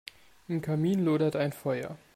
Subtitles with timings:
[0.47, 1.95] Im Kamin lodert ein Feuer.